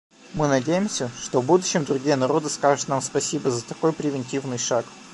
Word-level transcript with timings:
Мы 0.33 0.47
надеемся, 0.47 1.11
что 1.21 1.41
в 1.41 1.45
будущем 1.45 1.85
другие 1.85 2.15
народы 2.15 2.49
скажут 2.49 2.87
нам 2.87 3.03
спасибо 3.03 3.51
за 3.51 3.63
такой 3.63 3.93
превентивный 3.93 4.57
шаг. 4.57 4.83